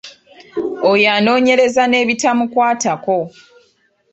[0.91, 3.17] Oyo anoonyereza n'ebitamukwatako.